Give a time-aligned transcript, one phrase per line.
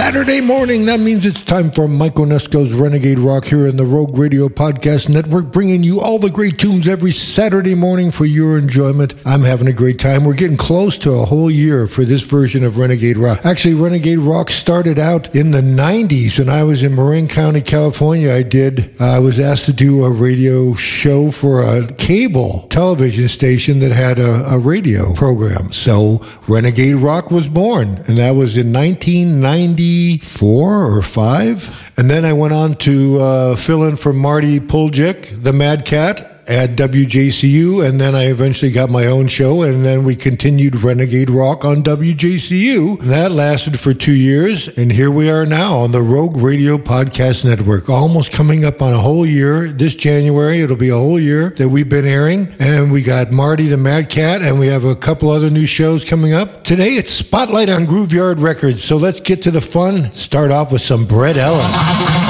[0.00, 0.86] Saturday morning.
[0.86, 5.10] That means it's time for Mike Onesko's Renegade Rock here in the Rogue Radio Podcast
[5.10, 9.14] Network, bringing you all the great tunes every Saturday morning for your enjoyment.
[9.26, 10.24] I'm having a great time.
[10.24, 13.44] We're getting close to a whole year for this version of Renegade Rock.
[13.44, 18.32] Actually, Renegade Rock started out in the 90s when I was in Marin County, California.
[18.32, 23.28] I did, uh, I was asked to do a radio show for a cable television
[23.28, 25.72] station that had a, a radio program.
[25.72, 28.72] So Renegade Rock was born, and that was in
[29.90, 31.92] 1994 or 5.
[31.96, 36.29] And then I went on to uh, fill in for Marty Puljic, the Mad Cat,
[36.50, 41.30] at WJCU, and then I eventually got my own show, and then we continued Renegade
[41.30, 43.00] Rock on WJCU.
[43.02, 47.44] That lasted for two years, and here we are now on the Rogue Radio Podcast
[47.44, 49.68] Network, almost coming up on a whole year.
[49.68, 53.68] This January, it'll be a whole year that we've been airing, and we got Marty
[53.68, 56.64] the Mad Cat, and we have a couple other new shows coming up.
[56.64, 60.10] Today, it's Spotlight on Grooveyard Records, so let's get to the fun.
[60.12, 62.29] Start off with some Brett Ellis.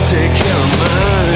[0.00, 1.31] take care of mine.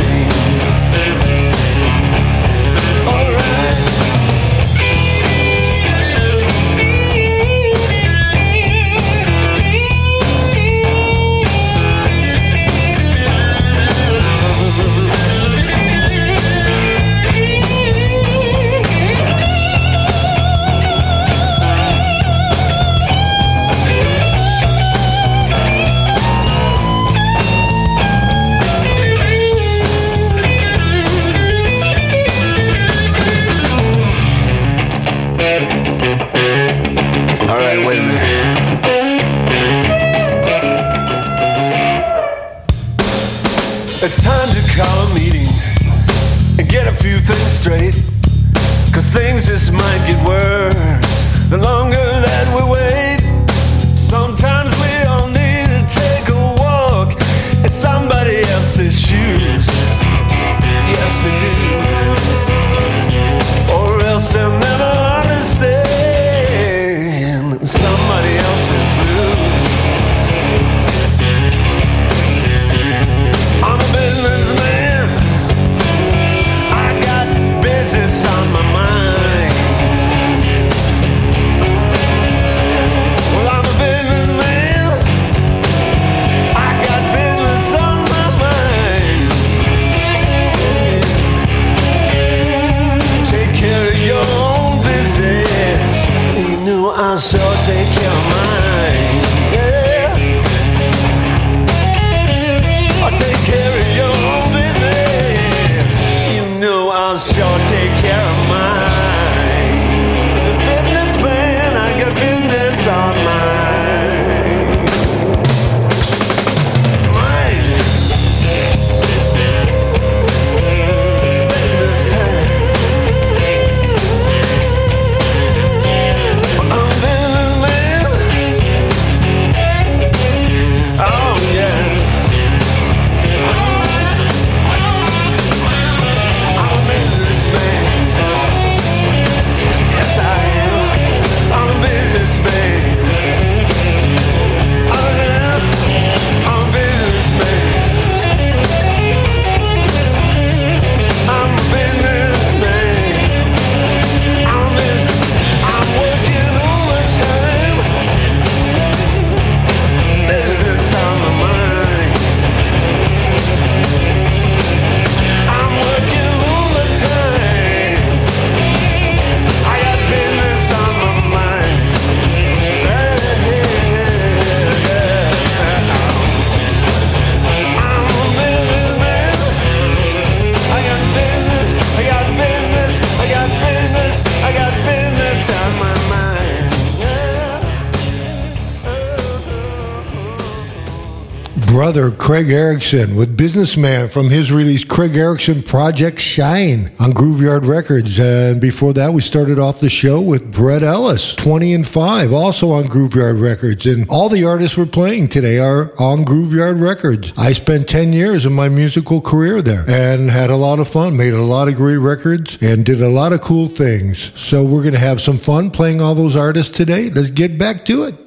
[191.86, 198.18] Brother Craig Erickson with Businessman from his release Craig Erickson Project Shine on Grooveyard Records.
[198.18, 202.72] And before that, we started off the show with Brett Ellis, 20 and 5, also
[202.72, 203.86] on Grooveyard Records.
[203.86, 207.32] And all the artists we're playing today are on Grooveyard Records.
[207.36, 211.16] I spent 10 years of my musical career there and had a lot of fun,
[211.16, 214.32] made a lot of great records, and did a lot of cool things.
[214.34, 217.10] So we're going to have some fun playing all those artists today.
[217.10, 218.25] Let's get back to it.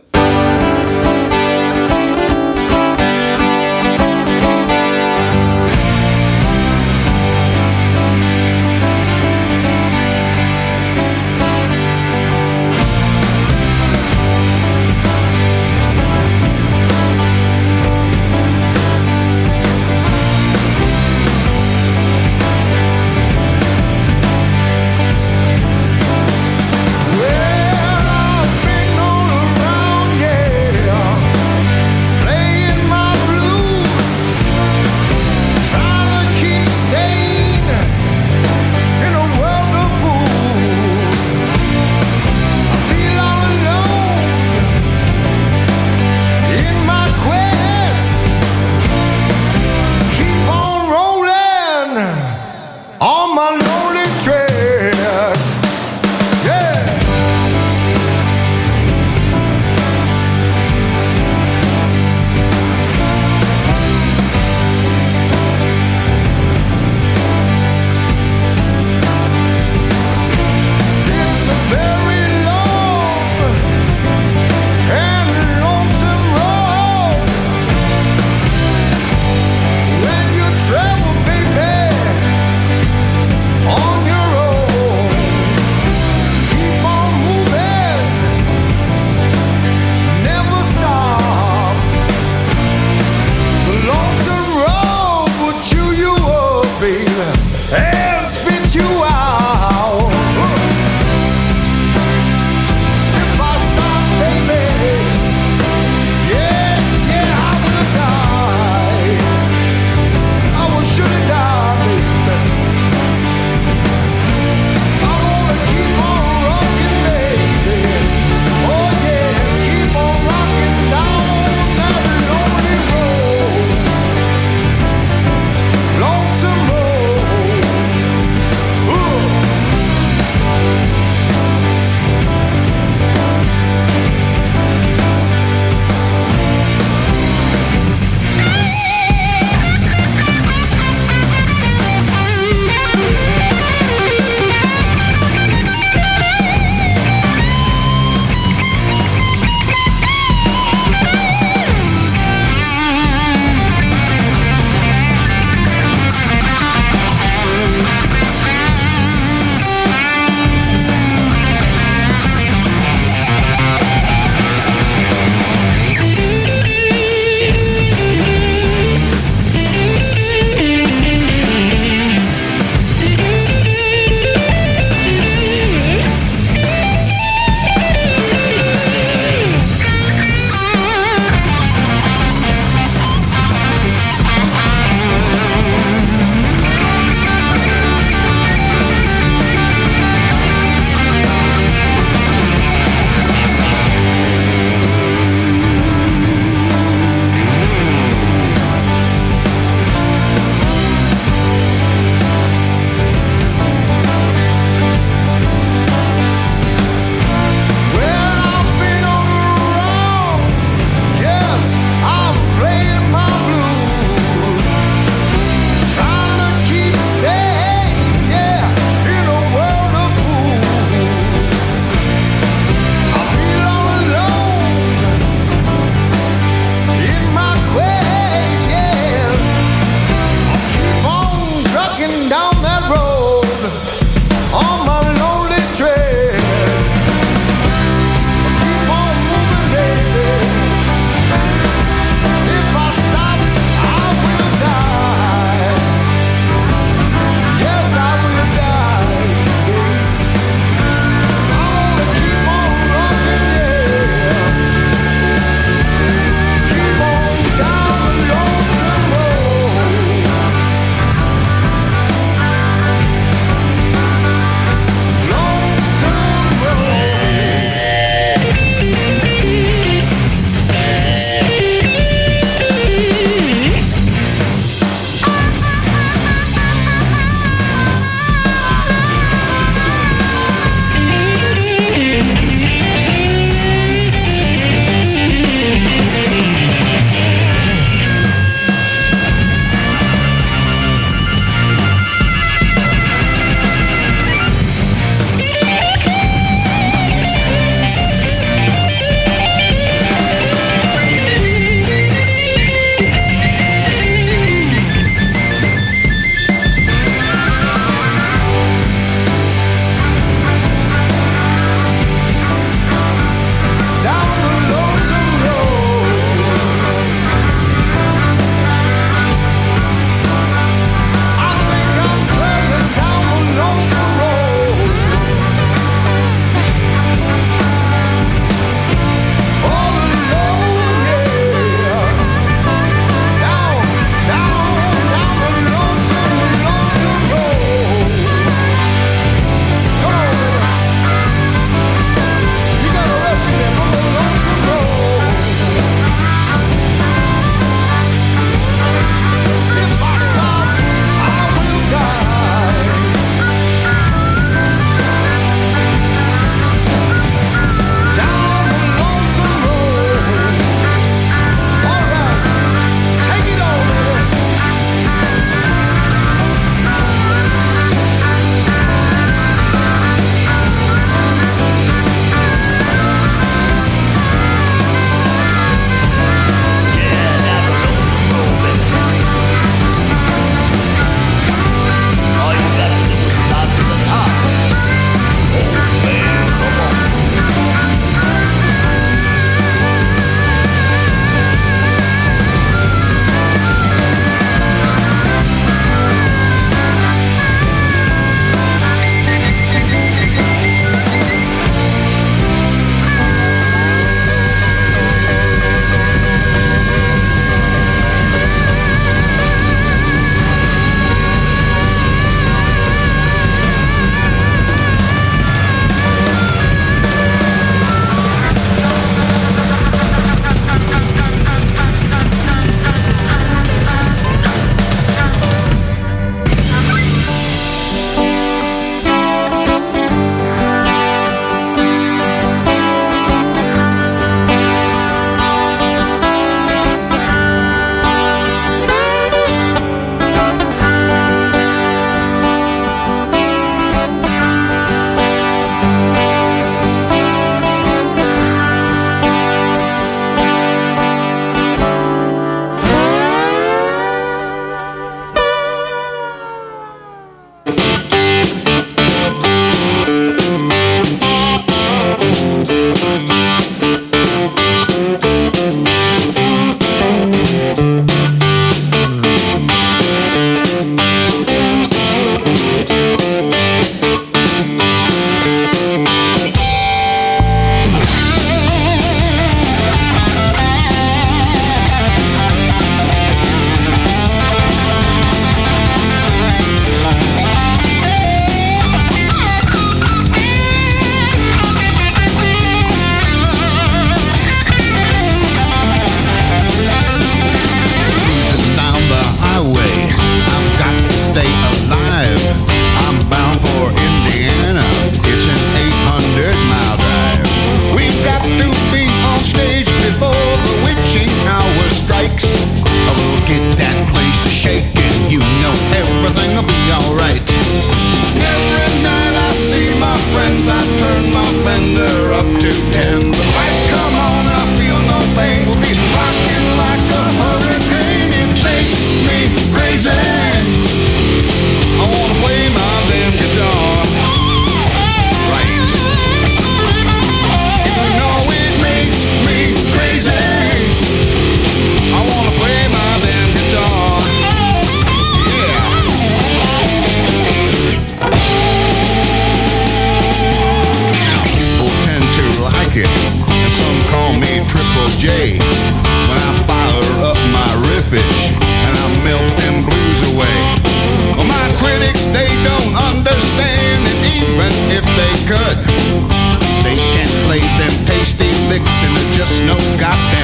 [569.39, 570.38] just no goddamn.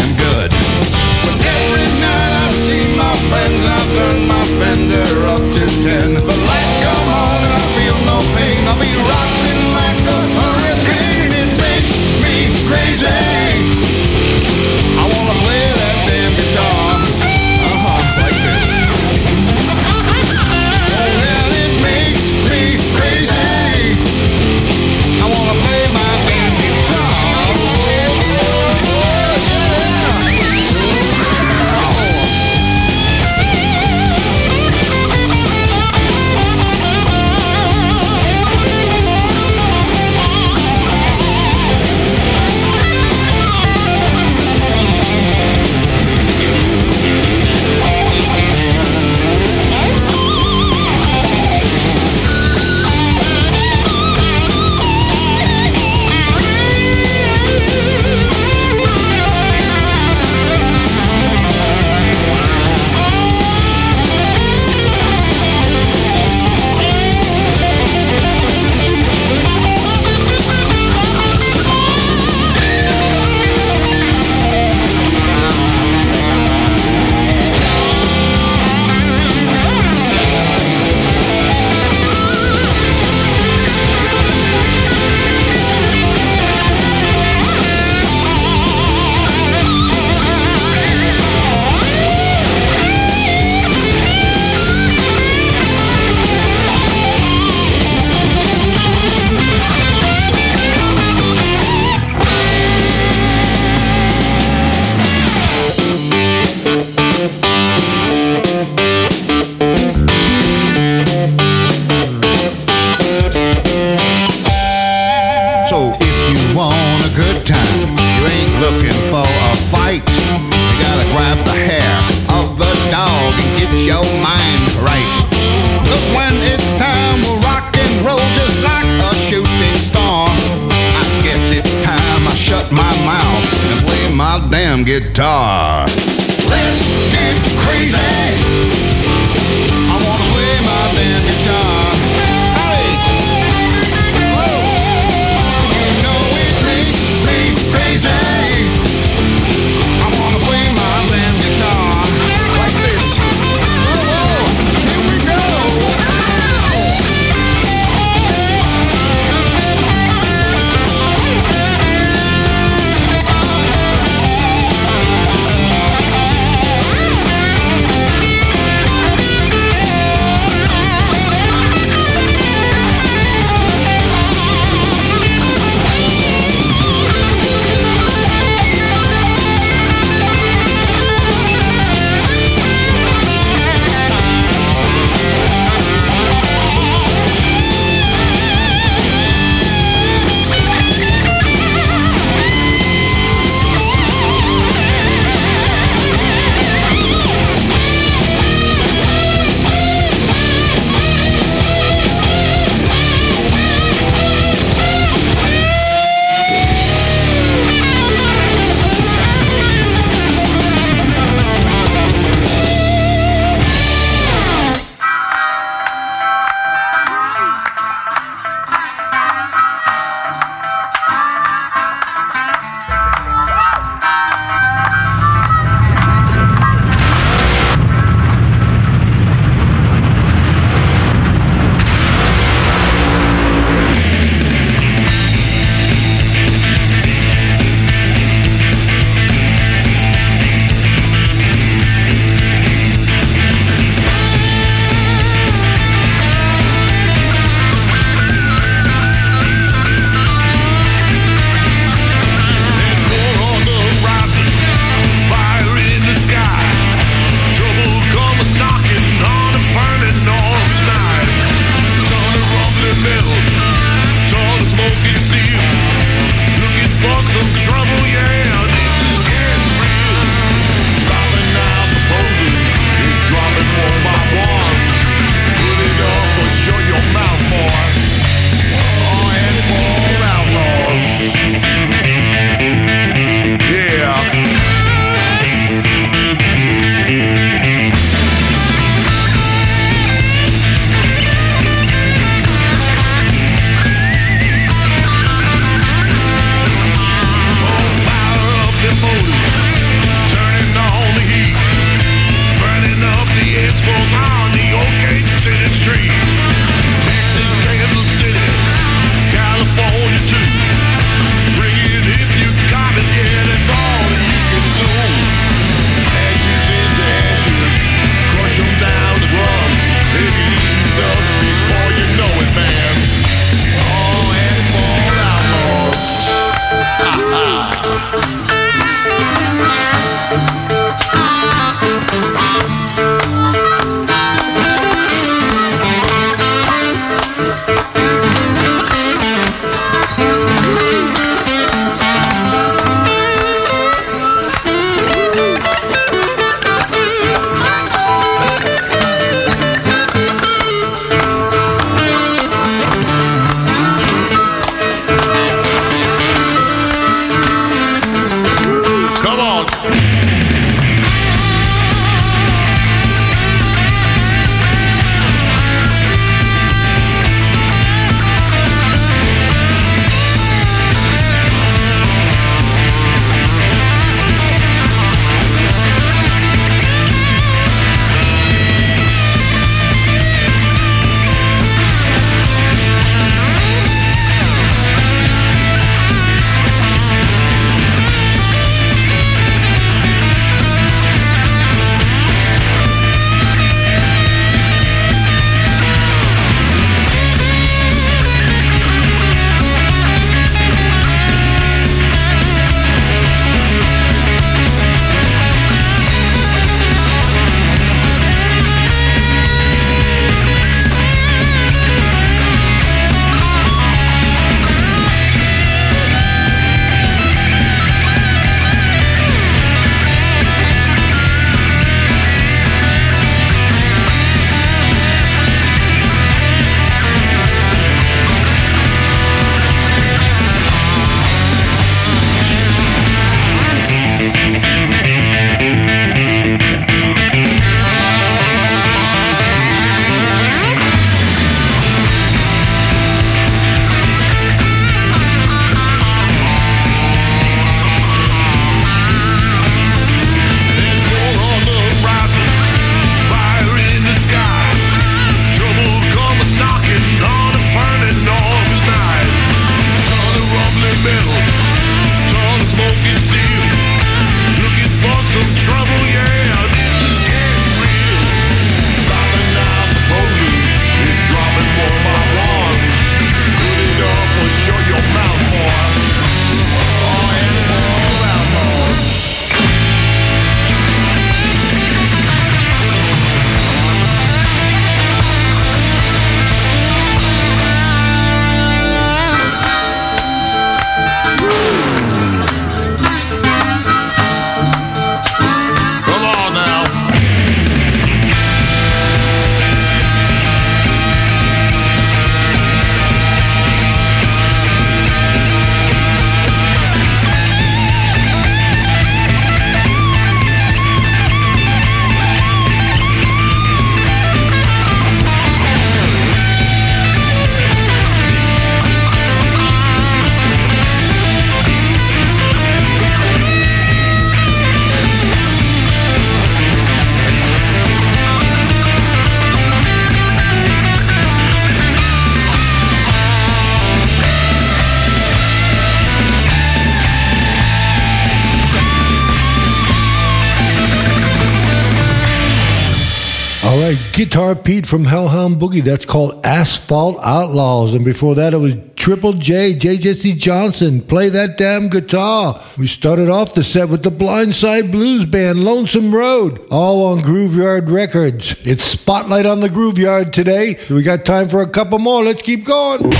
[544.56, 545.84] Pete from Hellhound Boogie.
[545.84, 547.94] That's called Asphalt Outlaws.
[547.94, 551.02] And before that, it was Triple J, JJC Johnson.
[551.02, 552.62] Play that damn guitar.
[552.78, 557.90] We started off the set with the Blindside Blues Band, Lonesome Road, all on Grooveyard
[557.90, 558.56] Records.
[558.66, 560.80] It's Spotlight on the Grooveyard today.
[560.90, 562.24] We got time for a couple more.
[562.24, 563.14] Let's keep going.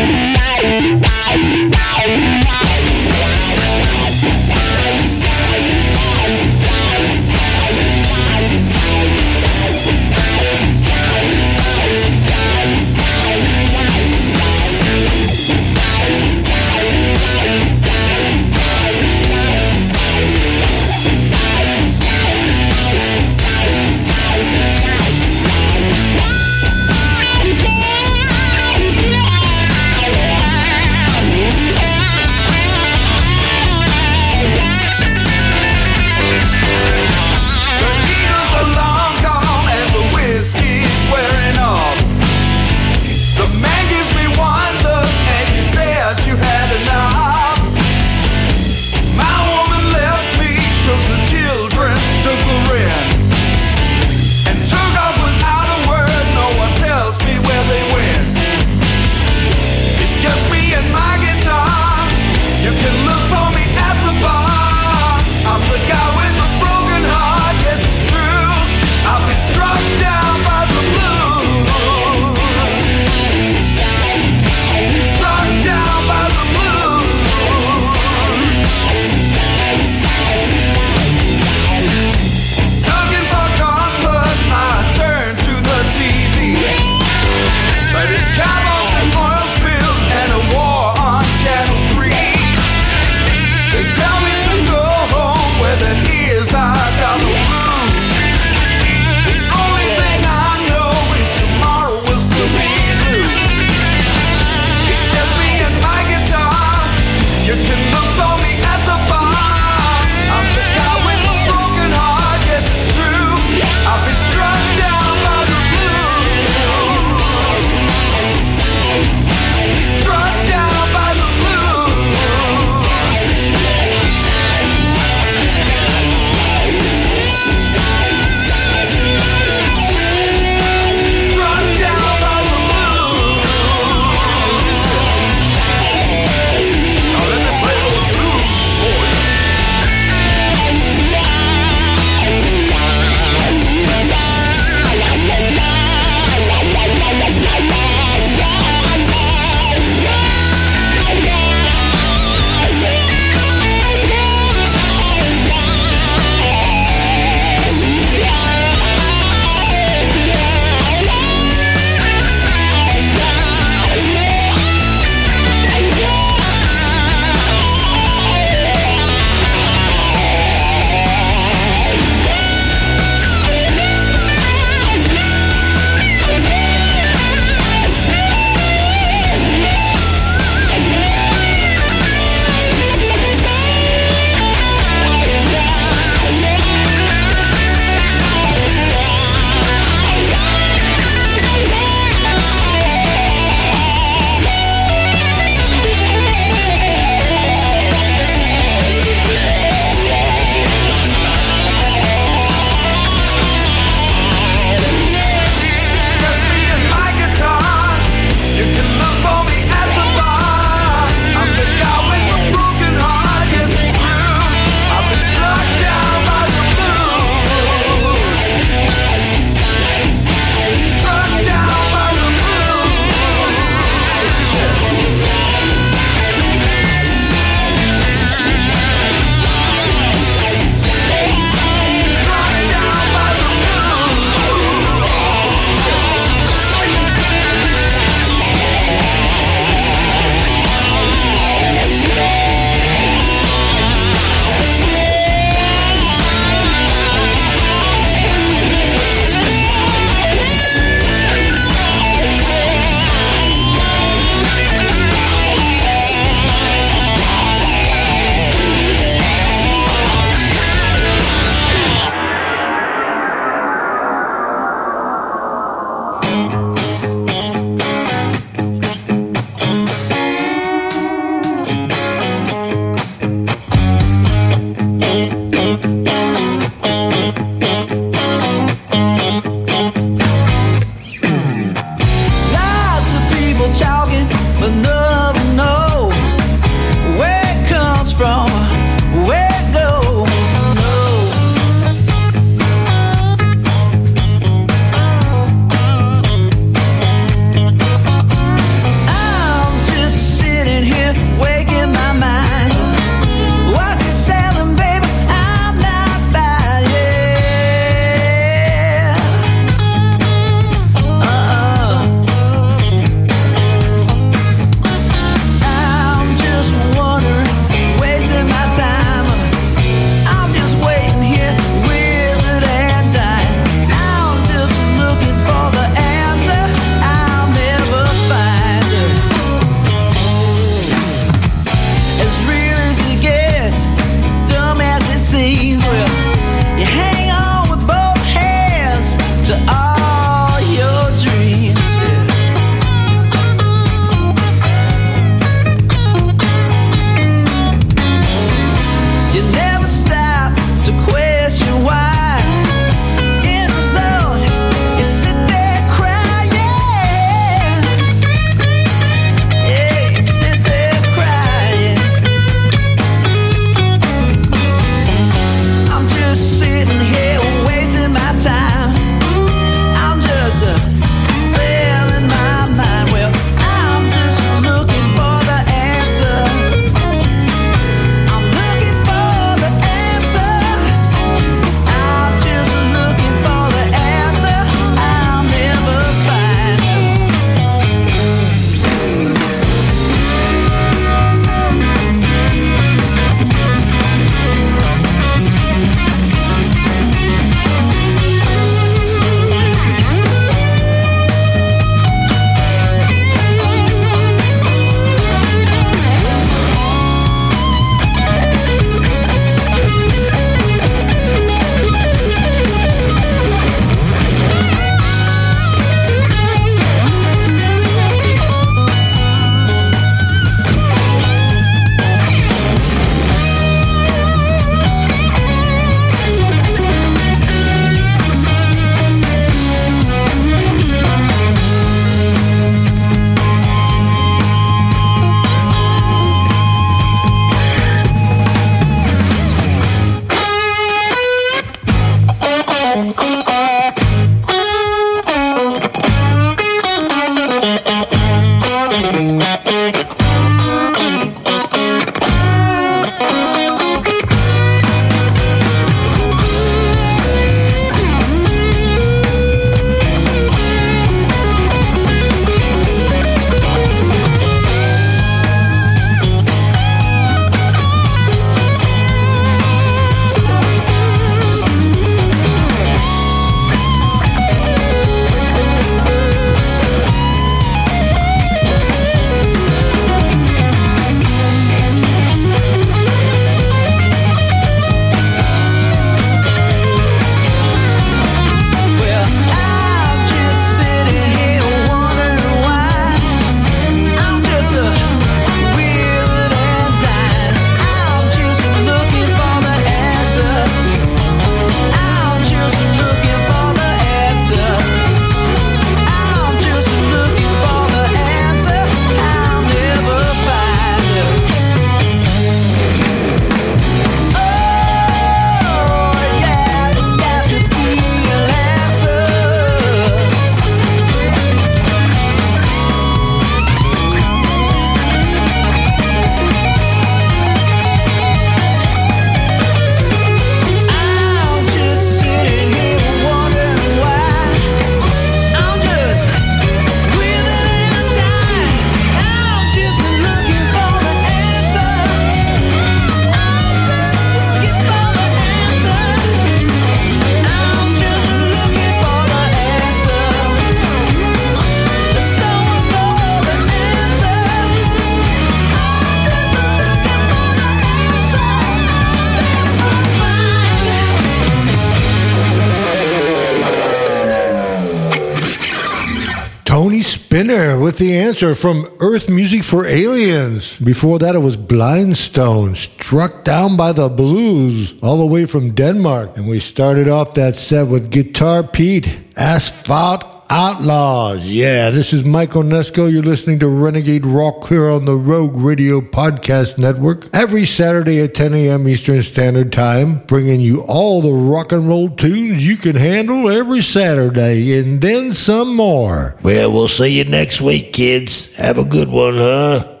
[568.01, 570.75] The answer from Earth Music for Aliens.
[570.79, 576.35] Before that, it was Blindstone, struck down by the blues, all the way from Denmark.
[576.35, 581.49] And we started off that set with Guitar Pete, Asphalt Outlaws.
[581.49, 583.09] Yeah, this is Mike Onesko.
[583.09, 588.35] You're listening to Renegade Rock here on the Rogue Radio Podcast Network every Saturday at
[588.35, 588.85] 10 a.m.
[588.85, 593.81] Eastern Standard Time, bringing you all the rock and roll tunes you can handle every
[593.81, 596.35] Saturday and then some more.
[596.43, 598.53] Well, we'll see you next week, kids.
[598.57, 600.00] Have a good one, huh?